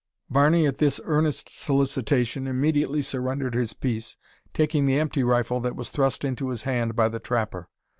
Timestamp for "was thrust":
5.75-6.25